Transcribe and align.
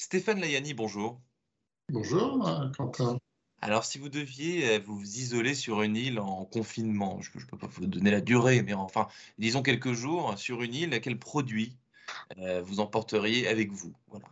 Stéphane 0.00 0.40
Layani, 0.40 0.72
bonjour. 0.72 1.20
Bonjour, 1.90 2.50
Quentin. 2.74 3.18
Alors, 3.60 3.84
si 3.84 3.98
vous 3.98 4.08
deviez 4.08 4.66
euh, 4.66 4.80
vous 4.82 5.02
isoler 5.02 5.54
sur 5.54 5.82
une 5.82 5.94
île 5.94 6.20
en 6.20 6.46
confinement, 6.46 7.20
je 7.20 7.38
ne 7.38 7.44
peux 7.44 7.58
pas 7.58 7.66
vous 7.66 7.86
donner 7.86 8.10
la 8.10 8.22
durée, 8.22 8.62
mais 8.62 8.72
enfin, 8.72 9.08
disons 9.36 9.60
quelques 9.60 9.92
jours 9.92 10.38
sur 10.38 10.62
une 10.62 10.74
île, 10.74 11.00
quel 11.02 11.18
produit 11.18 11.76
euh, 12.38 12.62
vous 12.62 12.80
emporteriez 12.80 13.46
avec 13.46 13.72
vous? 13.72 13.92
Voilà. 14.08 14.24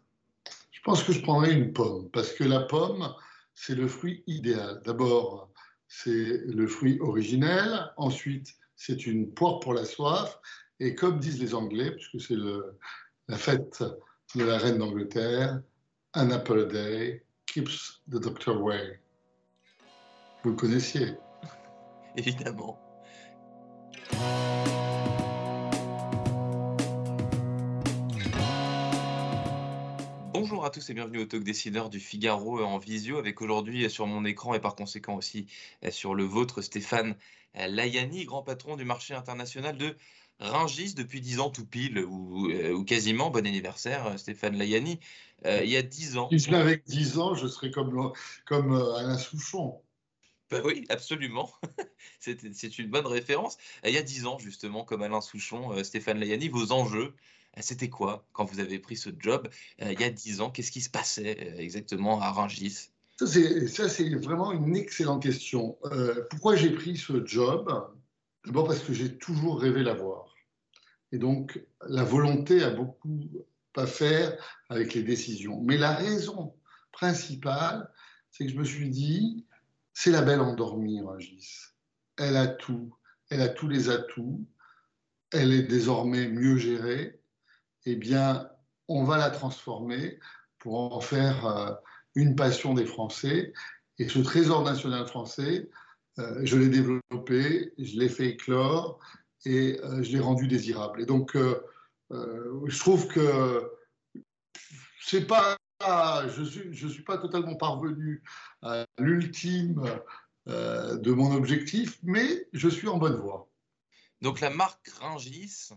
Je 0.70 0.80
pense 0.80 1.04
que 1.04 1.12
je 1.12 1.20
prendrais 1.20 1.52
une 1.52 1.74
pomme, 1.74 2.08
parce 2.12 2.32
que 2.32 2.44
la 2.44 2.60
pomme, 2.60 3.14
c'est 3.52 3.74
le 3.74 3.88
fruit 3.88 4.24
idéal. 4.26 4.80
D'abord, 4.86 5.52
c'est 5.86 6.46
le 6.46 6.66
fruit 6.66 6.98
originel. 7.00 7.92
Ensuite, 7.98 8.56
c'est 8.74 9.06
une 9.06 9.34
poire 9.34 9.60
pour 9.60 9.74
la 9.74 9.84
soif. 9.84 10.40
Et 10.80 10.94
comme 10.94 11.20
disent 11.20 11.42
les 11.42 11.54
Anglais, 11.54 11.90
puisque 11.90 12.26
c'est 12.26 12.38
la 13.28 13.36
fête 13.36 13.84
de 14.34 14.44
la 14.44 14.58
reine 14.58 14.76
d'Angleterre, 14.76 15.62
An 16.14 16.30
apple 16.30 16.60
a 16.60 16.66
day 16.66 17.22
keeps 17.46 18.00
the 18.08 18.20
doctor 18.20 18.56
away. 18.56 19.00
Vous 20.42 20.50
le 20.50 20.56
connaissiez 20.56 21.14
Évidemment. 22.16 22.78
Bonjour 30.34 30.64
à 30.64 30.70
tous 30.70 30.90
et 30.90 30.94
bienvenue 30.94 31.20
au 31.20 31.24
Talk 31.24 31.42
Décideur 31.42 31.88
du 31.88 31.98
Figaro 31.98 32.62
en 32.62 32.78
visio 32.78 33.16
avec 33.16 33.40
aujourd'hui 33.40 33.88
sur 33.90 34.06
mon 34.06 34.26
écran 34.26 34.52
et 34.54 34.60
par 34.60 34.74
conséquent 34.74 35.16
aussi 35.16 35.46
sur 35.90 36.14
le 36.14 36.24
vôtre 36.24 36.60
Stéphane 36.60 37.16
Layani, 37.54 38.26
grand 38.26 38.42
patron 38.42 38.76
du 38.76 38.84
marché 38.84 39.14
international 39.14 39.78
de 39.78 39.96
Ringis 40.40 40.94
depuis 40.94 41.20
10 41.20 41.40
ans 41.40 41.50
tout 41.50 41.66
pile, 41.66 41.98
ou, 42.04 42.48
euh, 42.50 42.82
quasiment, 42.84 43.30
bon 43.30 43.44
anniversaire 43.46 44.06
euh, 44.06 44.16
Stéphane 44.16 44.56
Layani, 44.56 45.00
euh, 45.46 45.60
il 45.64 45.70
y 45.70 45.76
a 45.76 45.82
10 45.82 46.16
ans. 46.16 46.28
Si 46.30 46.38
je 46.38 46.50
l'avais 46.50 46.82
10 46.86 47.18
ans, 47.18 47.34
je 47.34 47.46
serais 47.48 47.70
comme, 47.70 48.12
comme 48.46 48.72
Alain 48.72 49.18
Souchon. 49.18 49.80
Ben 50.50 50.62
oui, 50.64 50.84
absolument. 50.88 51.52
c'est 52.20 52.78
une 52.78 52.88
bonne 52.88 53.06
référence. 53.06 53.58
Il 53.84 53.90
y 53.90 53.98
a 53.98 54.02
10 54.02 54.26
ans, 54.26 54.38
justement, 54.38 54.84
comme 54.84 55.02
Alain 55.02 55.20
Souchon, 55.20 55.82
Stéphane 55.82 56.18
Layani, 56.18 56.48
vos 56.48 56.72
enjeux, 56.72 57.14
c'était 57.60 57.90
quoi 57.90 58.24
quand 58.32 58.44
vous 58.44 58.60
avez 58.60 58.78
pris 58.78 58.96
ce 58.96 59.10
job 59.18 59.48
il 59.80 60.00
y 60.00 60.04
a 60.04 60.10
10 60.10 60.40
ans? 60.40 60.50
Qu'est-ce 60.50 60.70
qui 60.70 60.80
se 60.80 60.90
passait 60.90 61.54
exactement 61.58 62.20
à 62.20 62.30
Ringis 62.30 62.90
ça, 63.20 63.88
c'est 63.88 64.14
vraiment 64.14 64.52
une 64.52 64.76
excellente 64.76 65.24
question. 65.24 65.76
pourquoi 66.30 66.54
j'ai 66.54 66.70
pris 66.70 66.96
ce 66.96 67.26
job? 67.26 67.68
D'abord 68.46 68.68
parce 68.68 68.80
que 68.80 68.94
j'ai 68.94 69.18
toujours 69.18 69.60
rêvé 69.60 69.82
l'avoir. 69.82 70.27
Et 71.12 71.18
donc, 71.18 71.60
la 71.86 72.04
volonté 72.04 72.62
a 72.62 72.70
beaucoup 72.70 73.20
à 73.76 73.86
faire 73.86 74.36
avec 74.68 74.94
les 74.94 75.02
décisions. 75.02 75.60
Mais 75.62 75.76
la 75.76 75.92
raison 75.92 76.54
principale, 76.92 77.88
c'est 78.30 78.44
que 78.46 78.52
je 78.52 78.58
me 78.58 78.64
suis 78.64 78.90
dit, 78.90 79.46
c'est 79.94 80.10
la 80.10 80.22
belle 80.22 80.40
endormie, 80.40 81.00
Rangis. 81.00 81.48
Elle 82.16 82.36
a 82.36 82.46
tout, 82.46 82.94
elle 83.30 83.40
a 83.40 83.48
tous 83.48 83.68
les 83.68 83.88
atouts, 83.88 84.44
elle 85.32 85.52
est 85.52 85.62
désormais 85.62 86.28
mieux 86.28 86.56
gérée. 86.56 87.20
Eh 87.84 87.96
bien, 87.96 88.50
on 88.88 89.04
va 89.04 89.16
la 89.16 89.30
transformer 89.30 90.18
pour 90.58 90.92
en 90.94 91.00
faire 91.00 91.46
euh, 91.46 91.72
une 92.14 92.34
passion 92.34 92.74
des 92.74 92.86
Français. 92.86 93.52
Et 93.98 94.08
ce 94.08 94.18
trésor 94.18 94.64
national 94.64 95.06
français, 95.06 95.70
euh, 96.18 96.40
je 96.42 96.56
l'ai 96.56 96.68
développé, 96.68 97.72
je 97.78 97.98
l'ai 97.98 98.08
fait 98.08 98.30
éclore 98.30 98.98
et 99.44 99.78
euh, 99.82 100.02
je 100.02 100.12
l'ai 100.12 100.20
rendu 100.20 100.48
désirable. 100.48 101.00
Et 101.00 101.06
donc, 101.06 101.36
euh, 101.36 101.62
je 102.10 102.78
trouve 102.78 103.08
que 103.08 103.70
c'est 105.00 105.26
pas, 105.26 105.56
je 105.80 106.42
suis, 106.42 106.72
je 106.72 106.88
suis 106.88 107.02
pas 107.02 107.18
totalement 107.18 107.56
parvenu 107.56 108.22
à 108.62 108.84
l'ultime 108.98 110.00
de 110.46 111.12
mon 111.12 111.34
objectif, 111.34 111.98
mais 112.02 112.48
je 112.52 112.68
suis 112.68 112.88
en 112.88 112.98
bonne 112.98 113.16
voie. 113.16 113.50
Donc 114.22 114.40
la 114.40 114.50
marque 114.50 114.88
Ringis, 115.00 115.68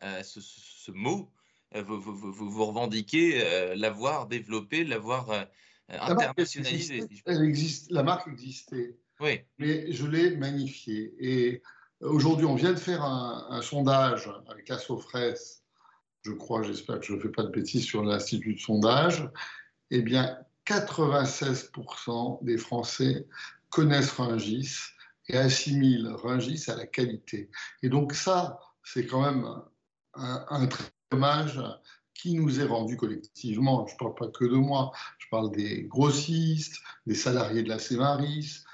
ce, 0.00 0.90
mot, 0.90 1.30
vous, 1.74 2.00
vous, 2.00 2.32
vous, 2.32 2.64
revendiquez 2.64 3.74
l'avoir 3.76 4.26
développé, 4.26 4.84
l'avoir 4.84 5.46
internationalisé. 5.88 7.04
elle 7.26 7.42
existe, 7.42 7.90
la 7.90 8.02
marque 8.02 8.28
existait. 8.28 8.96
Oui. 9.20 9.40
Mais 9.58 9.92
je 9.92 10.06
l'ai 10.06 10.36
magnifié. 10.36 11.14
Et 11.18 11.62
aujourd'hui, 12.00 12.46
on 12.46 12.54
vient 12.54 12.72
de 12.72 12.78
faire 12.78 13.02
un, 13.02 13.60
sondage 13.62 14.30
avec 14.48 14.68
la 14.68 14.78
Sofres, 14.78 15.34
je 16.22 16.32
crois, 16.32 16.62
j'espère 16.62 17.00
que 17.00 17.06
je 17.06 17.14
ne 17.14 17.20
fais 17.20 17.28
pas 17.28 17.42
de 17.42 17.50
bêtises 17.50 17.84
sur 17.84 18.02
l'Institut 18.02 18.54
de 18.54 18.60
sondage. 18.60 19.28
Eh 19.90 20.02
bien, 20.02 20.38
96% 20.66 22.44
des 22.44 22.58
Français 22.58 23.26
connaissent 23.70 24.12
Rungis 24.12 24.76
et 25.28 25.38
assimilent 25.38 26.08
Rungis 26.08 26.64
à 26.68 26.76
la 26.76 26.86
qualité. 26.86 27.50
Et 27.82 27.88
donc 27.88 28.14
ça, 28.14 28.58
c'est 28.82 29.06
quand 29.06 29.22
même 29.22 29.46
un, 30.14 30.44
un 30.50 30.68
hommage 31.12 31.60
qui 32.14 32.34
nous 32.34 32.60
est 32.60 32.66
rendu 32.66 32.96
collectivement. 32.96 33.86
Je 33.86 33.94
ne 33.94 33.98
parle 33.98 34.14
pas 34.14 34.28
que 34.28 34.44
de 34.44 34.56
moi, 34.56 34.92
je 35.18 35.26
parle 35.30 35.50
des 35.52 35.84
grossistes, 35.84 36.76
des 37.06 37.14
salariés 37.14 37.62
de 37.62 37.68
la 37.68 37.78
Cémaris, 37.78 38.64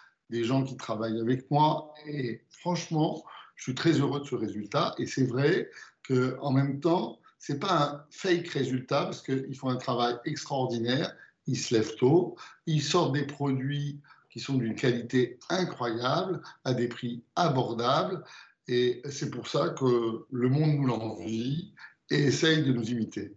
gens 0.42 0.64
qui 0.64 0.76
travaillent 0.76 1.20
avec 1.20 1.48
moi. 1.50 1.94
Et 2.06 2.40
franchement, 2.50 3.22
je 3.54 3.62
suis 3.64 3.74
très 3.74 3.92
heureux 3.92 4.20
de 4.20 4.24
ce 4.24 4.34
résultat. 4.34 4.94
Et 4.98 5.06
c'est 5.06 5.26
vrai 5.26 5.70
qu'en 6.08 6.50
même 6.50 6.80
temps, 6.80 7.20
ce 7.38 7.52
n'est 7.52 7.58
pas 7.58 7.82
un 7.82 8.04
fake 8.10 8.48
résultat 8.48 9.04
parce 9.04 9.22
qu'ils 9.22 9.54
font 9.54 9.68
un 9.68 9.76
travail 9.76 10.16
extraordinaire. 10.24 11.14
Ils 11.46 11.58
se 11.58 11.74
lèvent 11.74 11.94
tôt, 11.96 12.36
ils 12.66 12.82
sortent 12.82 13.12
des 13.12 13.26
produits 13.26 14.00
qui 14.30 14.40
sont 14.40 14.54
d'une 14.54 14.74
qualité 14.74 15.38
incroyable, 15.50 16.40
à 16.64 16.74
des 16.74 16.88
prix 16.88 17.22
abordables. 17.36 18.24
Et 18.66 19.02
c'est 19.10 19.30
pour 19.30 19.46
ça 19.46 19.68
que 19.68 20.24
le 20.30 20.48
monde 20.48 20.74
nous 20.74 20.86
l'envie 20.86 21.72
et 22.10 22.24
essaye 22.24 22.64
de 22.64 22.72
nous 22.72 22.90
imiter. 22.90 23.36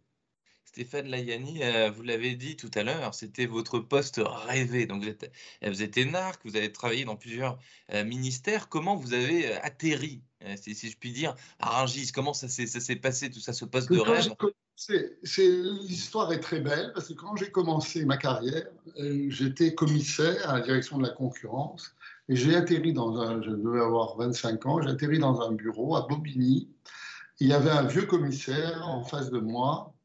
Stéphane 0.78 1.08
Layani, 1.08 1.64
euh, 1.64 1.90
vous 1.90 2.04
l'avez 2.04 2.36
dit 2.36 2.56
tout 2.56 2.70
à 2.76 2.84
l'heure, 2.84 3.16
c'était 3.16 3.48
votre 3.48 3.80
poste 3.80 4.22
rêvé. 4.24 4.86
Donc 4.86 5.02
vous 5.02 5.10
êtes, 5.10 5.32
vous 5.66 5.82
êtes 5.82 5.98
énarque, 5.98 6.40
vous 6.46 6.56
avez 6.56 6.72
travaillé 6.72 7.04
dans 7.04 7.16
plusieurs 7.16 7.58
euh, 7.94 8.04
ministères. 8.04 8.70
Comment 8.70 8.96
vous 8.96 9.16
avez 9.16 9.48
euh, 9.48 9.58
atterri, 9.64 10.22
si, 10.56 10.76
je 10.76 10.96
puis 10.96 11.14
dire, 11.14 11.34
à 11.58 11.80
Rungis? 11.80 12.12
Comment 12.12 12.36
ça 12.36 12.48
s'est 12.48 12.96
passé, 12.98 13.32
tout 13.32 13.40
ça, 13.40 13.54
ce 13.54 13.66
poste 13.66 13.92
de 13.92 13.98
rêve? 13.98 14.30
L'histoire 15.88 16.32
est 16.32 16.42
très 16.42 16.60
belle 16.60 16.92
parce 16.94 17.08
que 17.08 17.14
quand 17.14 17.36
j'ai 17.38 17.50
commencé 17.50 18.06
ma 18.06 18.18
carrière, 18.18 18.68
j'étais 19.30 19.74
commissaire 19.74 20.48
à 20.48 20.60
la 20.60 20.62
direction 20.62 21.00
de 21.00 21.08
la 21.08 21.14
concurrence 21.14 21.96
et 22.30 22.36
j'ai 22.36 22.56
atterri 22.56 22.94
dans 22.94 23.18
un, 23.20 23.42
je 23.42 23.50
devais 23.50 23.82
avoir 23.82 24.16
25 24.16 24.64
ans, 24.68 24.80
j'ai 24.84 24.90
atterri 24.90 25.18
dans 25.18 25.42
un 25.42 25.54
bureau 25.54 25.96
à 25.96 26.06
Bobigny. 26.08 26.70
Il 27.40 27.48
y 27.48 27.54
avait 27.54 27.72
un 27.72 27.88
vieux 27.88 28.06
commissaire 28.06 28.88
en 28.88 29.04
face 29.04 29.32
de 29.32 29.40
moi 29.40 29.96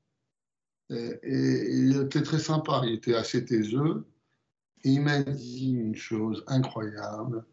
et, 0.93 1.19
il 1.23 2.01
était 2.03 2.23
très 2.23 2.39
sympa, 2.39 2.83
il 2.85 2.95
était 2.95 3.15
assez 3.15 3.45
taiseux. 3.45 4.07
Et 4.85 4.91
il 4.91 5.01
m'a 5.01 5.23
dit 5.23 5.73
une 5.73 5.95
chose 5.95 6.45
incroyable. 6.47 7.45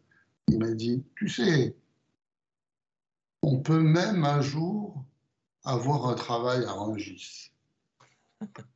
Il 0.48 0.58
m'a 0.58 0.72
dit, 0.72 1.04
tu 1.16 1.28
sais, 1.28 1.76
on 3.42 3.60
peut 3.60 3.80
même 3.80 4.24
un 4.24 4.40
jour 4.40 5.04
avoir 5.64 6.08
un 6.08 6.14
travail 6.14 6.64
à 6.64 6.72
Rangis. 6.72 7.52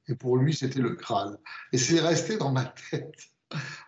Et 0.08 0.14
pour 0.14 0.36
lui, 0.36 0.54
c'était 0.54 0.80
le 0.80 0.90
Graal. 0.90 1.38
Et 1.72 1.78
c'est 1.78 2.00
resté 2.00 2.36
dans 2.36 2.52
ma 2.52 2.66
tête. 2.90 3.30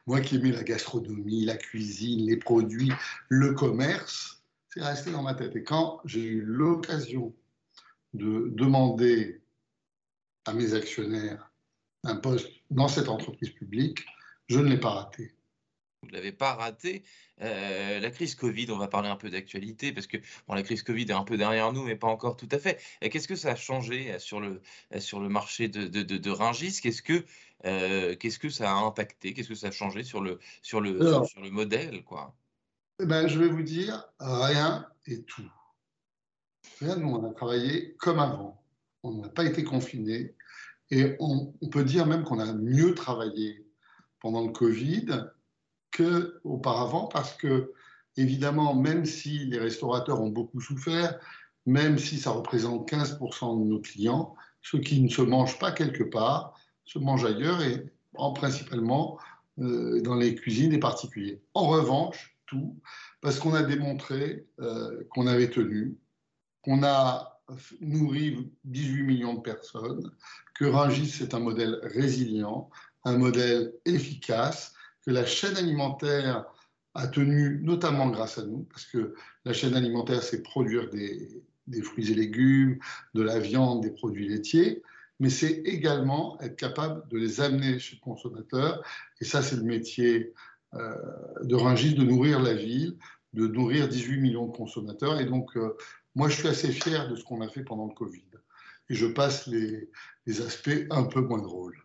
Moi 0.07 0.21
qui 0.21 0.37
aimais 0.37 0.53
la 0.53 0.63
gastronomie, 0.63 1.45
la 1.45 1.57
cuisine, 1.57 2.27
les 2.27 2.37
produits, 2.37 2.93
le 3.29 3.53
commerce, 3.53 4.43
c'est 4.69 4.83
resté 4.83 5.11
dans 5.11 5.23
ma 5.23 5.35
tête. 5.35 5.57
Et 5.57 5.65
quand 5.65 6.01
j'ai 6.05 6.25
eu 6.25 6.43
l'occasion 6.43 7.35
de 8.15 8.49
demander 8.55 9.43
à 10.47 10.53
mes 10.55 10.75
actionnaires 10.75 11.51
un 12.05 12.17
poste 12.17 12.49
dans 12.71 12.89
cette 12.89 13.09
entreprise 13.09 13.51
publique, 13.51 14.07
je 14.49 14.61
ne 14.61 14.69
l'ai 14.69 14.79
pas 14.79 14.91
raté. 14.91 15.35
Vous 16.03 16.09
ne 16.09 16.13
l'avez 16.15 16.33
pas 16.33 16.55
raté. 16.55 17.03
Euh, 17.41 17.99
la 17.99 18.11
crise 18.11 18.35
Covid, 18.35 18.71
on 18.71 18.79
va 18.79 18.87
parler 18.87 19.09
un 19.09 19.17
peu 19.17 19.29
d'actualité 19.29 19.93
parce 19.93 20.07
que 20.07 20.19
bon, 20.47 20.55
la 20.55 20.63
crise 20.63 20.83
Covid 20.83 21.05
est 21.05 21.13
un 21.13 21.25
peu 21.25 21.37
derrière 21.37 21.73
nous, 21.73 21.83
mais 21.83 21.97
pas 21.97 22.07
encore 22.07 22.37
tout 22.37 22.49
à 22.53 22.59
fait. 22.59 22.81
Qu'est-ce 23.01 23.27
que 23.27 23.35
ça 23.35 23.53
a 23.53 23.57
changé 23.57 24.17
sur 24.19 24.41
le, 24.41 24.61
sur 24.99 25.21
le 25.21 25.29
marché 25.29 25.69
de, 25.69 25.87
de, 25.87 26.03
de, 26.03 26.31
Ringis? 26.31 26.81
Qu'est-ce 26.81 27.03
que, 27.03 27.25
euh, 27.65 28.15
qu'est-ce 28.15 28.39
que 28.39 28.51
ça 28.51 28.71
a 28.71 28.75
impacté? 28.75 29.35
Qu'est-ce 29.35 29.49
que 29.49 29.55
ça 29.55 29.69
a 29.69 29.73
changé 29.73 30.05
sur 30.05 30.21
le, 30.21 30.39
sur 30.63 30.81
le, 30.81 31.01
sur, 31.27 31.41
le 31.41 31.51
modèle 31.51 32.05
quoi? 32.05 32.37
eh 33.01 33.07
ben, 33.07 33.27
Je 33.27 33.39
vais 33.39 33.49
vous 33.49 33.63
dire 33.63 34.05
rien 34.21 34.87
et 35.07 35.23
tout. 35.23 35.51
Rien, 36.81 36.97
nous, 36.97 37.09
on 37.09 37.29
a 37.29 37.35
travaillé 37.35 37.95
comme 37.97 38.21
avant 38.21 38.63
on 39.03 39.19
n'a 39.19 39.29
pas 39.29 39.45
été 39.45 39.65
confiné 39.65 40.35
et 40.91 41.17
on, 41.19 41.53
peut 41.71 41.85
dire 41.85 42.07
même 42.07 42.23
qu'on 42.23 42.39
a 42.39 42.53
mieux 42.53 42.95
travaillé 42.95 43.67
pendant 44.21 44.47
le 44.47 44.53
Covid 44.53 45.07
qu'auparavant 45.91 47.07
parce 47.07 47.35
que, 47.35 47.73
évidemment, 48.17 48.75
même 48.75 49.05
si 49.05 49.47
les 49.47 49.59
restaurateurs 49.59 50.21
ont 50.21 50.31
beaucoup 50.31 50.61
souffert, 50.61 51.19
même 51.65 51.99
si 51.99 52.19
ça 52.19 52.31
représente 52.31 52.89
15% 52.89 53.61
de 53.61 53.69
nos 53.69 53.81
clients, 53.81 54.37
ceux 54.63 54.79
qui 54.79 55.01
ne 55.01 55.09
se 55.09 55.23
mangent 55.23 55.59
pas 55.59 55.73
quelque 55.73 56.05
part 56.05 56.55
se 56.85 56.99
mange 57.01 57.25
ailleurs 57.25 57.63
et 57.63 57.93
en, 58.15 58.33
principalement 58.33 59.19
euh, 59.59 60.01
dans 60.03 60.15
les 60.15 60.35
cuisines 60.37 60.71
des 60.71 60.79
particuliers. 60.79 61.43
En 61.55 61.67
revanche, 61.67 62.37
tout, 62.47 62.79
parce 63.21 63.41
qu'on 63.41 63.55
a 63.55 63.63
démontré 63.65 64.47
euh, 64.61 65.05
qu'on 65.11 65.27
avait 65.27 65.51
tenu, 65.51 65.99
qu'on 66.63 66.85
a 66.85 67.36
nourri 67.81 68.51
18 68.65 69.03
millions 69.03 69.35
de 69.35 69.41
personnes, 69.41 70.11
que 70.55 70.65
Rungis 70.65 71.09
c'est 71.09 71.35
un 71.35 71.41
modèle 71.41 71.79
résilient, 71.83 72.71
un 73.05 73.19
modèle 73.19 73.73
efficace, 73.85 74.75
que 75.05 75.11
la 75.11 75.25
chaîne 75.25 75.57
alimentaire 75.57 76.45
a 76.95 77.07
tenu 77.07 77.61
notamment 77.63 78.09
grâce 78.09 78.39
à 78.39 78.45
nous, 78.45 78.67
parce 78.71 78.87
que 78.87 79.15
la 79.45 79.53
chaîne 79.53 79.75
alimentaire, 79.75 80.23
c'est 80.23 80.43
produire 80.43 80.89
des, 80.91 81.43
des 81.67 81.83
fruits 81.83 82.11
et 82.11 82.15
légumes, 82.15 82.79
de 83.15 83.23
la 83.23 83.39
viande, 83.39 83.83
des 83.83 83.91
produits 83.91 84.29
laitiers, 84.29 84.83
mais 85.21 85.31
c'est 85.31 85.63
également 85.65 86.39
être 86.41 86.57
capable 86.57 87.09
de 87.09 87.19
les 87.19 87.41
amener 87.41 87.79
chez 87.79 87.97
le 87.97 88.01
consommateur. 88.01 88.83
Et 89.21 89.25
ça, 89.25 89.43
c'est 89.43 89.57
le 89.57 89.63
métier 89.63 90.35
euh, 90.75 90.95
de 91.43 91.55
Rungis, 91.55 91.95
de 91.95 92.05
nourrir 92.05 92.41
la 92.41 92.55
ville, 92.55 92.97
de 93.33 93.47
nourrir 93.47 93.89
18 93.89 94.19
millions 94.19 94.47
de 94.47 94.57
consommateurs. 94.57 95.21
Et 95.21 95.25
donc, 95.25 95.57
euh, 95.57 95.77
moi, 96.17 96.29
je 96.29 96.37
suis 96.37 96.49
assez 96.49 96.73
fier 96.73 97.09
de 97.09 97.15
ce 97.15 97.23
qu'on 97.23 97.43
a 97.43 97.49
fait 97.49 97.63
pendant 97.63 97.87
le 97.87 97.95
Covid. 97.95 98.25
Et 98.89 98.95
je 98.95 99.07
passe 99.07 99.47
les, 99.47 99.89
aspects 100.41 100.87
un 100.91 101.05
peu 101.05 101.21
moins 101.21 101.41
drôles. 101.41 101.81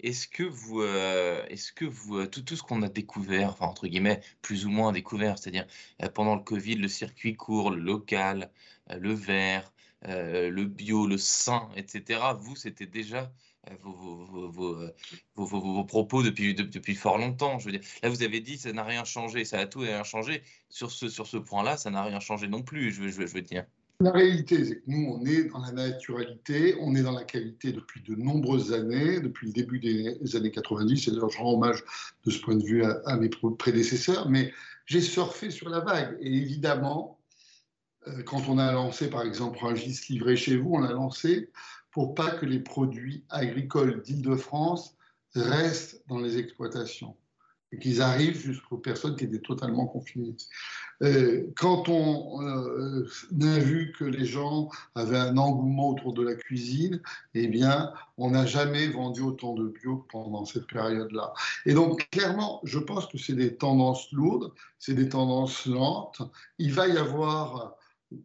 Est-ce 0.00 0.26
que 0.26 0.42
vous, 0.42 0.80
euh, 0.80 1.44
est-ce 1.48 1.72
que 1.72 1.84
vous, 1.84 2.26
tout, 2.26 2.42
tout 2.42 2.56
ce 2.56 2.62
qu'on 2.62 2.82
a 2.82 2.88
découvert, 2.88 3.50
enfin 3.50 3.66
entre 3.66 3.86
guillemets, 3.86 4.20
plus 4.42 4.66
ou 4.66 4.70
moins 4.70 4.90
découvert, 4.92 5.38
c'est-à-dire 5.38 5.66
pendant 6.14 6.34
le 6.34 6.42
Covid, 6.42 6.74
le 6.74 6.88
circuit 6.88 7.36
court, 7.36 7.70
le 7.70 7.80
local, 7.80 8.50
le 8.90 9.14
vert, 9.14 9.72
euh, 10.08 10.50
le 10.50 10.64
bio, 10.64 11.06
le 11.06 11.16
sain, 11.16 11.68
etc. 11.76 12.20
Vous, 12.38 12.56
c'était 12.56 12.86
déjà 12.86 13.32
euh, 13.70 13.74
vos, 13.82 14.90
vos, 15.36 15.84
propos 15.84 16.22
depuis, 16.22 16.94
fort 16.94 17.18
longtemps. 17.18 17.58
Je 17.58 17.66
veux 17.66 17.72
dire, 17.72 17.80
là, 18.02 18.08
vous 18.08 18.22
avez 18.22 18.40
dit 18.40 18.58
ça 18.58 18.72
n'a 18.72 18.84
rien 18.84 19.04
changé, 19.04 19.44
ça 19.44 19.58
a 19.58 19.66
tout 19.66 19.80
rien 19.80 20.02
changé. 20.04 20.42
Sur 20.68 20.90
ce, 20.90 21.36
point-là, 21.36 21.76
ça 21.76 21.90
n'a 21.90 22.02
rien 22.02 22.20
changé 22.20 22.48
non 22.48 22.62
plus, 22.62 22.92
je, 22.92 23.08
je, 23.08 23.22
veux 23.22 23.42
dire. 23.42 23.64
La 24.00 24.10
réalité, 24.10 24.64
c'est 24.64 24.76
que 24.76 24.82
nous, 24.88 25.06
on 25.08 25.24
est 25.24 25.44
dans 25.44 25.60
la 25.60 25.72
naturalité, 25.72 26.74
on 26.80 26.94
est 26.96 27.02
dans 27.02 27.12
la 27.12 27.24
qualité 27.24 27.72
depuis 27.72 28.02
de 28.02 28.14
nombreuses 28.16 28.72
années, 28.72 29.20
depuis 29.20 29.46
le 29.46 29.52
début 29.52 29.78
des 29.78 30.36
années 30.36 30.50
90, 30.50 31.06
et 31.06 31.10
d'ailleurs 31.12 31.30
je 31.30 31.38
rends 31.38 31.54
hommage 31.54 31.84
de 32.24 32.30
ce 32.30 32.40
point 32.40 32.56
de 32.56 32.64
vue 32.64 32.84
à, 32.84 33.00
à 33.06 33.16
mes 33.16 33.30
prédécesseurs, 33.56 34.28
mais 34.28 34.52
j'ai 34.86 35.00
surfé 35.00 35.50
sur 35.50 35.68
la 35.68 35.80
vague. 35.80 36.16
Et 36.20 36.34
évidemment, 36.34 37.18
euh, 38.08 38.22
quand 38.22 38.48
on 38.48 38.58
a 38.58 38.72
lancé, 38.72 39.08
par 39.08 39.22
exemple, 39.22 39.58
un 39.62 39.74
gis 39.74 39.98
livré 40.10 40.36
chez 40.36 40.56
vous, 40.56 40.74
on 40.74 40.80
l'a 40.80 40.92
lancé 40.92 41.50
pour 41.94 42.16
pas 42.16 42.32
que 42.32 42.44
les 42.44 42.58
produits 42.58 43.24
agricoles 43.30 44.02
d'Île-de-France 44.02 44.96
restent 45.36 46.02
dans 46.08 46.18
les 46.18 46.38
exploitations 46.38 47.16
et 47.70 47.78
qu'ils 47.78 48.02
arrivent 48.02 48.36
jusqu'aux 48.36 48.78
personnes 48.78 49.14
qui 49.14 49.24
étaient 49.24 49.38
totalement 49.38 49.86
confinées. 49.86 50.34
Euh, 51.02 51.52
quand 51.56 51.88
on 51.88 52.42
euh, 52.42 53.08
a 53.42 53.58
vu 53.60 53.92
que 53.96 54.04
les 54.04 54.24
gens 54.24 54.70
avaient 54.96 55.18
un 55.18 55.36
engouement 55.36 55.90
autour 55.90 56.14
de 56.14 56.22
la 56.24 56.34
cuisine, 56.34 57.00
eh 57.34 57.46
bien, 57.46 57.92
on 58.18 58.30
n'a 58.30 58.44
jamais 58.44 58.88
vendu 58.88 59.20
autant 59.20 59.54
de 59.54 59.68
bio 59.68 60.04
pendant 60.10 60.44
cette 60.44 60.66
période-là. 60.66 61.32
Et 61.64 61.74
donc, 61.74 62.08
clairement, 62.10 62.60
je 62.64 62.80
pense 62.80 63.06
que 63.06 63.18
c'est 63.18 63.34
des 63.34 63.56
tendances 63.56 64.10
lourdes, 64.10 64.52
c'est 64.80 64.94
des 64.94 65.08
tendances 65.08 65.66
lentes. 65.66 66.22
Il 66.58 66.72
va 66.72 66.88
y 66.88 66.98
avoir 66.98 67.76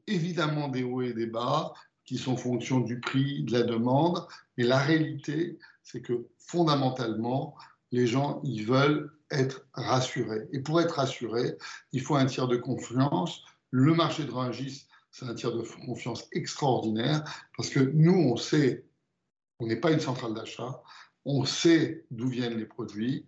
évidemment 0.07 0.69
des 0.69 0.83
hauts 0.83 1.01
et 1.01 1.13
des 1.13 1.27
bas 1.27 1.73
qui 2.09 2.17
sont 2.17 2.35
fonction 2.35 2.79
du 2.79 2.99
prix, 2.99 3.43
de 3.43 3.51
la 3.51 3.61
demande, 3.61 4.25
mais 4.57 4.63
la 4.63 4.79
réalité, 4.79 5.59
c'est 5.83 6.01
que 6.01 6.27
fondamentalement, 6.39 7.55
les 7.91 8.07
gens, 8.07 8.41
ils 8.43 8.65
veulent 8.65 9.11
être 9.29 9.67
rassurés. 9.75 10.47
Et 10.51 10.59
pour 10.59 10.81
être 10.81 10.95
rassurés, 10.95 11.55
il 11.91 12.01
faut 12.01 12.15
un 12.15 12.25
tiers 12.25 12.47
de 12.47 12.57
confiance. 12.57 13.43
Le 13.69 13.93
marché 13.93 14.23
de 14.23 14.31
Rungis, 14.31 14.87
c'est 15.11 15.27
un 15.27 15.35
tiers 15.35 15.51
de 15.51 15.61
confiance 15.85 16.27
extraordinaire 16.31 17.23
parce 17.55 17.69
que 17.69 17.79
nous, 17.79 18.15
on 18.15 18.37
sait, 18.37 18.87
on 19.59 19.67
n'est 19.67 19.79
pas 19.79 19.91
une 19.91 19.99
centrale 19.99 20.33
d'achat, 20.33 20.81
on 21.25 21.45
sait 21.45 22.07
d'où 22.09 22.27
viennent 22.27 22.57
les 22.57 22.65
produits, 22.65 23.27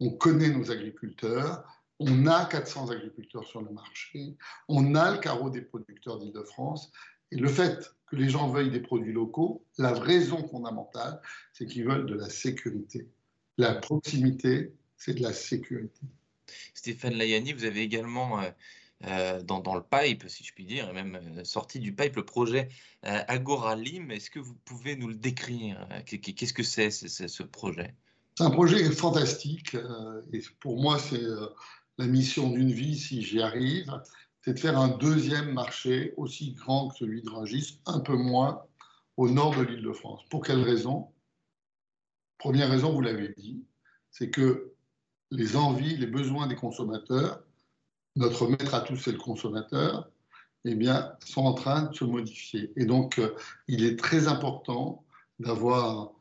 on 0.00 0.10
connaît 0.10 0.50
nos 0.50 0.72
agriculteurs, 0.72 1.64
on 2.00 2.26
a 2.26 2.44
400 2.44 2.90
agriculteurs 2.90 3.44
sur 3.44 3.62
le 3.62 3.70
marché, 3.70 4.36
on 4.66 4.96
a 4.96 5.12
le 5.12 5.18
carreau 5.18 5.48
des 5.48 5.62
producteurs 5.62 6.18
d'Île-de-France, 6.18 6.90
et 7.32 7.36
le 7.36 7.48
fait 7.48 7.92
que 8.06 8.16
les 8.16 8.28
gens 8.28 8.48
veuillent 8.48 8.70
des 8.70 8.80
produits 8.80 9.12
locaux, 9.12 9.64
la 9.78 9.92
raison 9.92 10.46
fondamentale, 10.48 11.20
c'est 11.52 11.66
qu'ils 11.66 11.84
veulent 11.84 12.06
de 12.06 12.14
la 12.14 12.28
sécurité. 12.28 13.08
La 13.58 13.74
proximité, 13.74 14.72
c'est 14.96 15.14
de 15.14 15.22
la 15.22 15.32
sécurité. 15.32 16.00
Stéphane 16.74 17.14
Layani, 17.14 17.52
vous 17.52 17.64
avez 17.64 17.80
également 17.80 18.40
euh, 18.40 18.50
euh, 19.06 19.42
dans, 19.42 19.74
le 19.74 19.82
pipe, 19.82 20.28
si 20.28 20.44
je 20.44 20.52
puis 20.52 20.64
dire, 20.64 20.88
et 20.88 20.92
même 20.92 21.16
euh, 21.16 21.44
sorti 21.44 21.80
du 21.80 21.92
pipe, 21.92 22.16
le 22.16 22.24
projet 22.24 22.68
Agora 23.02 23.74
Lim. 23.74 24.10
Est-ce 24.10 24.30
que 24.30 24.38
vous 24.38 24.54
pouvez 24.64 24.96
nous 24.96 25.08
le 25.08 25.14
décrire? 25.14 25.88
Qu'est-ce 26.06 26.54
que 26.54 26.62
c'est 26.62 26.90
ce 26.90 27.42
projet? 27.42 27.94
C'est 28.36 28.44
un 28.44 28.50
projet 28.50 28.90
fantastique. 28.90 29.76
et 30.32 30.42
pour 30.60 30.80
moi, 30.80 30.98
c'est 30.98 31.22
la 31.98 32.06
mission 32.06 32.50
d'une 32.50 32.72
vie, 32.72 32.98
si 32.98 33.22
j'y 33.22 33.40
arrive, 33.40 33.90
c'est 34.46 34.54
de 34.54 34.60
faire 34.60 34.78
un 34.78 34.96
deuxième 34.96 35.52
marché 35.52 36.14
aussi 36.16 36.52
grand 36.52 36.88
que 36.88 36.98
celui 36.98 37.20
de 37.20 37.28
Rungis, 37.28 37.80
un 37.84 37.98
peu 37.98 38.14
moins 38.14 38.62
au 39.16 39.28
nord 39.28 39.56
de 39.56 39.62
l'île 39.62 39.82
de 39.82 39.92
France. 39.92 40.22
Pour 40.30 40.44
quelle 40.44 40.62
raison? 40.62 41.08
Première 42.38 42.70
raison, 42.70 42.92
vous 42.92 43.00
l'avez 43.00 43.34
dit, 43.36 43.64
c'est 44.12 44.30
que 44.30 44.72
les 45.32 45.56
envies, 45.56 45.96
les 45.96 46.06
besoins 46.06 46.46
des 46.46 46.54
consommateurs, 46.54 47.42
notre 48.14 48.46
maître 48.46 48.72
à 48.74 48.82
tous, 48.82 48.96
c'est 48.96 49.10
le 49.10 49.18
consommateur, 49.18 50.08
eh 50.64 50.76
bien, 50.76 51.16
sont 51.24 51.44
en 51.44 51.54
train 51.54 51.82
de 51.82 51.94
se 51.96 52.04
modifier. 52.04 52.72
Et 52.76 52.86
donc, 52.86 53.18
euh, 53.18 53.34
il 53.66 53.84
est 53.84 53.98
très 53.98 54.28
important 54.28 55.04
d'avoir 55.40 56.12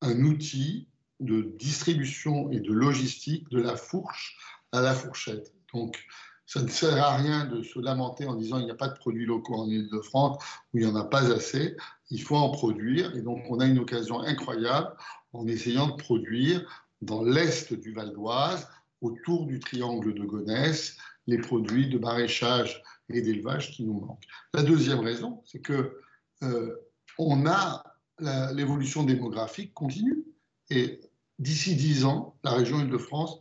un 0.00 0.20
outil 0.20 0.86
de 1.18 1.42
distribution 1.58 2.52
et 2.52 2.60
de 2.60 2.72
logistique 2.72 3.48
de 3.48 3.60
la 3.60 3.74
fourche 3.74 4.38
à 4.70 4.80
la 4.80 4.94
fourchette. 4.94 5.52
Donc, 5.72 6.06
ça 6.46 6.62
ne 6.62 6.68
sert 6.68 7.02
à 7.02 7.16
rien 7.16 7.46
de 7.46 7.62
se 7.62 7.78
lamenter 7.78 8.26
en 8.26 8.34
disant 8.34 8.58
il 8.58 8.66
n'y 8.66 8.70
a 8.70 8.76
pas 8.76 8.88
de 8.88 8.94
produits 8.94 9.26
locaux 9.26 9.54
en 9.54 9.68
Ile-de-France 9.68 10.42
ou 10.72 10.78
il 10.78 10.86
n'y 10.86 10.90
en 10.90 10.96
a 10.96 11.04
pas 11.04 11.32
assez. 11.32 11.76
Il 12.10 12.22
faut 12.22 12.36
en 12.36 12.50
produire. 12.50 13.16
Et 13.16 13.22
donc, 13.22 13.44
on 13.48 13.60
a 13.60 13.66
une 13.66 13.78
occasion 13.78 14.20
incroyable 14.20 14.92
en 15.32 15.46
essayant 15.46 15.88
de 15.88 15.96
produire 15.96 16.64
dans 17.02 17.22
l'est 17.22 17.72
du 17.72 17.92
Val 17.92 18.12
d'Oise, 18.12 18.68
autour 19.00 19.46
du 19.46 19.60
triangle 19.60 20.14
de 20.14 20.24
Gonesse, 20.24 20.96
les 21.26 21.38
produits 21.38 21.88
de 21.88 21.98
maraîchage 21.98 22.82
et 23.10 23.20
d'élevage 23.20 23.72
qui 23.72 23.84
nous 23.84 24.00
manquent. 24.00 24.26
La 24.54 24.62
deuxième 24.62 25.00
raison, 25.00 25.42
c'est 25.44 25.60
que 25.60 26.00
euh, 26.42 26.74
on 27.18 27.46
a 27.46 27.84
l'évolution 28.52 29.02
démographique 29.02 29.74
continue. 29.74 30.24
Et 30.70 31.00
d'ici 31.38 31.74
dix 31.74 32.04
ans, 32.04 32.36
la 32.44 32.52
région 32.52 32.80
Île-de-France 32.80 33.40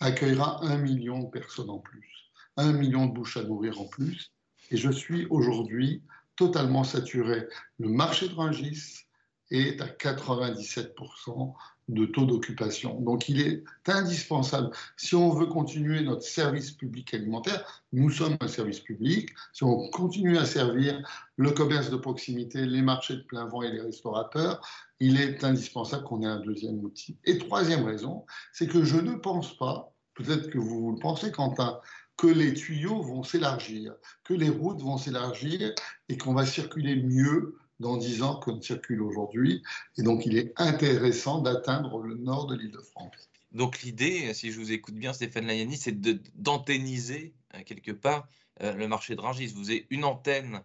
accueillera 0.00 0.64
un 0.64 0.78
million 0.78 1.22
de 1.22 1.30
personnes 1.30 1.70
en 1.70 1.78
plus, 1.78 2.23
un 2.56 2.72
million 2.72 3.06
de 3.06 3.12
bouches 3.12 3.36
à 3.36 3.44
nourrir 3.44 3.80
en 3.80 3.86
plus. 3.86 4.32
Et 4.70 4.76
je 4.76 4.90
suis 4.90 5.26
aujourd'hui 5.30 6.02
totalement 6.36 6.84
saturé. 6.84 7.46
Le 7.78 7.88
marché 7.88 8.28
de 8.28 8.34
Rungis 8.34 9.04
est 9.50 9.80
à 9.80 9.86
97% 9.86 11.54
de 11.88 12.06
taux 12.06 12.24
d'occupation. 12.24 12.98
Donc 13.00 13.28
il 13.28 13.40
est 13.40 13.62
indispensable, 13.86 14.70
si 14.96 15.14
on 15.14 15.30
veut 15.30 15.46
continuer 15.46 16.00
notre 16.00 16.22
service 16.22 16.70
public 16.70 17.12
alimentaire, 17.12 17.84
nous 17.92 18.10
sommes 18.10 18.36
un 18.40 18.48
service 18.48 18.80
public, 18.80 19.30
si 19.52 19.64
on 19.64 19.90
continue 19.90 20.38
à 20.38 20.46
servir 20.46 21.06
le 21.36 21.50
commerce 21.50 21.90
de 21.90 21.96
proximité, 21.96 22.64
les 22.64 22.80
marchés 22.80 23.16
de 23.16 23.22
plein 23.22 23.44
vent 23.44 23.62
et 23.62 23.70
les 23.70 23.82
restaurateurs, 23.82 24.66
il 24.98 25.20
est 25.20 25.44
indispensable 25.44 26.04
qu'on 26.04 26.22
ait 26.22 26.26
un 26.26 26.40
deuxième 26.40 26.82
outil. 26.82 27.18
Et 27.24 27.36
troisième 27.36 27.84
raison, 27.84 28.24
c'est 28.52 28.66
que 28.66 28.82
je 28.82 28.96
ne 28.96 29.14
pense 29.14 29.56
pas 29.58 29.92
peut-être 30.14 30.48
que 30.48 30.58
vous 30.58 30.92
le 30.92 30.98
pensez, 30.98 31.32
Quentin, 31.32 31.80
que 32.16 32.26
les 32.26 32.54
tuyaux 32.54 33.02
vont 33.02 33.22
s'élargir, 33.22 33.94
que 34.22 34.34
les 34.34 34.48
routes 34.48 34.80
vont 34.80 34.98
s'élargir 34.98 35.74
et 36.08 36.16
qu'on 36.16 36.34
va 36.34 36.46
circuler 36.46 36.96
mieux 36.96 37.58
dans 37.80 37.96
10 37.96 38.22
ans 38.22 38.40
qu'on 38.40 38.60
circule 38.60 39.02
aujourd'hui. 39.02 39.62
Et 39.98 40.02
donc, 40.02 40.26
il 40.26 40.36
est 40.36 40.52
intéressant 40.56 41.40
d'atteindre 41.40 42.00
le 42.02 42.14
nord 42.14 42.46
de 42.46 42.56
l'île 42.56 42.70
de 42.70 42.80
France. 42.80 43.30
Donc, 43.52 43.82
l'idée, 43.82 44.32
si 44.34 44.52
je 44.52 44.58
vous 44.58 44.72
écoute 44.72 44.94
bien, 44.94 45.12
Stéphane 45.12 45.46
Layani, 45.46 45.76
c'est 45.76 46.00
d'anténiser 46.36 47.34
euh, 47.54 47.62
quelque 47.64 47.92
part 47.92 48.28
euh, 48.62 48.72
le 48.74 48.88
marché 48.88 49.14
de 49.14 49.20
Rangis. 49.20 49.46
Vous 49.48 49.70
avez 49.70 49.86
une 49.90 50.04
antenne. 50.04 50.62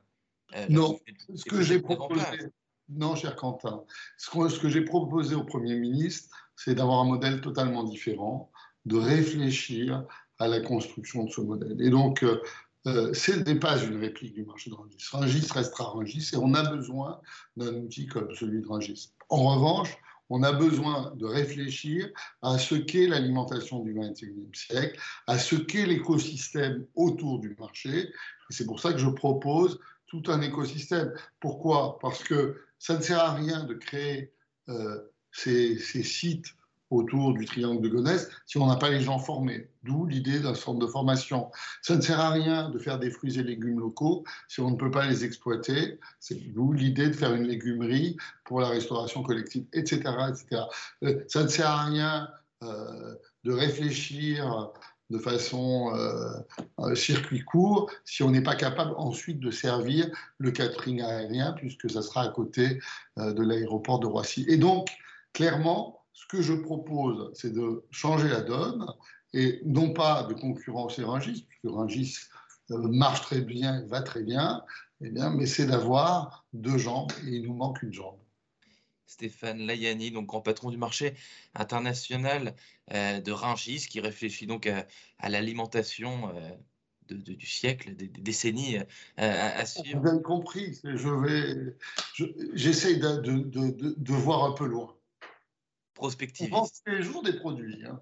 Euh, 0.56 0.66
non, 0.70 1.00
ce 1.36 1.46
que 1.46 1.62
j'ai 1.62 1.80
proposé. 1.80 2.24
Non, 2.90 3.16
cher 3.16 3.36
Quentin. 3.36 3.84
Ce 4.18 4.30
que, 4.32 4.50
ce 4.50 4.60
que 4.60 4.70
j'ai 4.70 4.82
proposé 4.82 5.36
au 5.36 5.44
Premier 5.44 5.76
ministre, 5.76 6.30
c'est 6.56 6.74
d'avoir 6.74 7.00
un 7.00 7.06
modèle 7.06 7.42
totalement 7.42 7.84
différent 7.84 8.52
de 8.86 8.98
réfléchir 8.98 10.06
à 10.40 10.48
la 10.48 10.62
construction 10.62 11.26
de 11.26 11.32
ce 11.32 11.42
modèle. 11.42 11.82
Et 11.82 11.90
donc, 11.90 12.24
euh, 12.24 12.42
euh, 12.88 13.14
ce 13.14 13.32
n'est 13.32 13.60
pas 13.60 13.78
une 13.84 14.00
réplique 14.00 14.34
du 14.34 14.46
marché 14.46 14.70
de 14.70 14.76
Rungis. 14.76 15.06
Rungis 15.12 15.48
restera 15.52 15.90
Rungis 15.92 16.32
et 16.34 16.38
on 16.38 16.54
a 16.54 16.64
besoin 16.72 17.20
d'un 17.58 17.76
outil 17.76 18.08
comme 18.08 18.34
celui 18.34 18.62
de 18.62 18.68
Rungis. 18.68 19.12
En 19.28 19.56
revanche, 19.56 19.98
on 20.30 20.44
a 20.44 20.54
besoin 20.54 21.14
de 21.16 21.26
réfléchir 21.26 22.10
à 22.42 22.58
ce 22.58 22.76
qu'est 22.76 23.08
l'alimentation 23.08 23.80
du 23.80 23.94
XXIe 23.94 24.50
siècle, 24.54 25.00
à 25.28 25.38
ce 25.38 25.56
qu'est 25.56 25.86
l'écosystème 25.86 26.86
autour 26.96 27.40
du 27.40 27.56
marché. 27.60 28.12
C'est 28.50 28.66
pour 28.66 28.80
ça 28.80 28.94
que 28.94 29.00
je 29.00 29.10
propose 29.10 29.80
tout 30.08 30.24
un 30.28 30.42
écosystème. 30.42 31.14
Pourquoi? 31.40 32.00
Parce 32.00 32.24
que 32.24 32.62
ça 32.78 32.96
ne 32.96 33.02
sert 33.02 33.20
à 33.20 33.34
rien 33.34 33.64
de 33.66 33.74
créer 33.74 34.32
euh, 34.70 35.00
ces 35.32 35.78
sites 35.78 36.56
autour 36.90 37.34
du 37.34 37.46
triangle 37.46 37.82
de 37.82 37.90
Gonesse 37.90 38.30
si 38.46 38.58
on 38.58 38.68
n'a 38.68 38.76
pas 38.76 38.90
les 38.90 39.02
gens 39.02 39.20
formés. 39.20 39.70
D'où 39.84 40.06
l'idée 40.06 40.40
d'un 40.40 40.56
centre 40.56 40.80
de 40.80 40.88
formation. 40.88 41.52
Ça 41.82 41.96
ne 41.96 42.02
sert 42.02 42.20
à 42.20 42.32
rien 42.32 42.70
de 42.70 42.80
faire 42.80 43.00
des 43.00 43.12
fruits 43.12 43.40
et 43.40 43.44
légumes 43.44 43.80
locaux 43.80 44.24
si 44.48 44.60
on 44.60 44.72
ne 44.72 44.76
peut 44.76 44.92
pas 44.92 45.06
les 45.08 45.24
exploiter. 45.24 46.00
C'est 46.20 46.36
d'où 46.54 46.74
l'idée 46.74 47.08
de 47.08 47.14
faire 47.14 47.34
une 47.34 47.48
légumerie 47.48 48.18
pour 48.44 48.60
la 48.60 48.70
restauration 48.70 49.24
collective, 49.24 49.66
etc. 49.74 50.02
etc. 50.30 50.64
Euh, 51.04 51.24
ça 51.28 51.44
ne 51.44 51.48
sert 51.48 51.70
à 51.70 51.86
rien 51.86 52.30
euh, 52.64 53.16
de 53.44 53.54
réfléchir 53.54 54.72
de 55.10 55.18
façon 55.18 55.92
euh, 55.96 56.96
circuit 56.96 57.44
court 57.44 57.90
si 58.06 58.22
on 58.22 58.30
n'est 58.30 58.44
pas 58.44 58.56
capable 58.56 58.94
ensuite 58.98 59.40
de 59.40 59.50
servir 59.50 60.08
le 60.38 60.52
catering 60.52 61.02
aérien 61.02 61.54
puisque 61.54 61.90
ça 61.90 62.04
sera 62.04 62.24
à 62.24 62.30
côté 62.30 62.80
de 63.18 63.42
l'aéroport 63.42 64.00
de 64.00 64.06
Roissy. 64.06 64.46
Et 64.48 64.58
donc, 64.58 64.90
clairement, 65.34 65.99
ce 66.20 66.26
que 66.26 66.42
je 66.42 66.54
propose, 66.54 67.32
c'est 67.34 67.54
de 67.54 67.86
changer 67.92 68.28
la 68.28 68.42
donne 68.42 68.86
et 69.34 69.62
non 69.64 69.94
pas 69.94 70.24
de 70.24 70.34
concurrencer 70.34 71.02
Rungis, 71.02 71.46
puisque 71.48 71.74
Rungis 71.74 72.18
euh, 72.72 72.78
marche 72.90 73.22
très 73.22 73.40
bien, 73.40 73.86
va 73.88 74.02
très 74.02 74.24
bien, 74.24 74.62
eh 75.02 75.12
bien 75.12 75.30
mais 75.30 75.46
c'est 75.46 75.66
d'avoir 75.66 76.46
deux 76.52 76.78
jambes 76.78 77.14
et 77.26 77.36
il 77.36 77.44
nous 77.44 77.54
manque 77.54 77.82
une 77.84 77.94
jambe. 77.94 78.18
Stéphane 79.06 79.60
Layani, 79.60 80.12
donc 80.12 80.28
grand 80.28 80.42
patron 80.42 80.72
du 80.72 80.78
marché 80.78 81.16
international 81.56 82.54
euh, 82.92 83.22
de 83.22 83.32
Rungis, 83.32 83.88
qui 83.90 84.02
réfléchit 84.02 84.46
donc 84.46 84.68
à, 84.68 85.30
l'alimentation 85.30 86.36
euh, 86.36 87.16
du 87.16 87.46
siècle, 87.46 87.96
des, 87.96 88.08
décennies 88.08 88.78
à, 89.16 89.66
suivre. 89.66 90.02
Vous 90.02 90.08
avez 90.10 90.22
compris, 90.22 90.80
je 90.84 91.10
vais, 91.10 91.78
j'essaye 92.54 93.00
de, 93.00 93.16
de 93.16 94.14
voir 94.14 94.44
un 94.44 94.52
peu 94.52 94.68
loin 94.68 94.99
prospective. 96.00 96.54
On 96.54 96.66
tous 96.66 96.72
les 96.88 97.04
jours 97.04 97.22
des 97.24 97.34
produits. 97.34 97.86
Hein. 97.86 98.00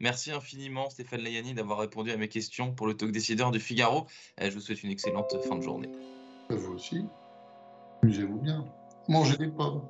Merci 0.00 0.32
infiniment 0.32 0.90
Stéphane 0.90 1.20
Layani 1.20 1.54
d'avoir 1.54 1.78
répondu 1.78 2.10
à 2.10 2.16
mes 2.16 2.28
questions 2.28 2.74
pour 2.74 2.86
le 2.86 2.94
talk 2.94 3.12
décideur 3.12 3.50
du 3.50 3.60
Figaro. 3.60 4.06
Euh, 4.40 4.50
je 4.50 4.54
vous 4.54 4.60
souhaite 4.60 4.82
une 4.82 4.90
excellente 4.90 5.36
fin 5.46 5.56
de 5.56 5.62
journée. 5.62 5.88
Vous 6.48 6.72
aussi. 6.72 7.04
Amusez-vous 8.02 8.40
bien. 8.40 8.66
Mangez 9.08 9.36
des 9.36 9.48
pommes. 9.48 9.82